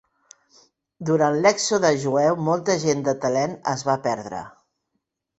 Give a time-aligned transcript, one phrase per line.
[1.09, 4.41] Durant l'èxode jueu molta gent de talent es va perdre.